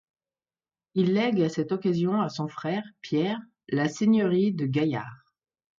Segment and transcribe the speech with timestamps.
[0.95, 5.31] Il lègue à cette occasion à son frère, Pierre, la seigneurie de Gaillard.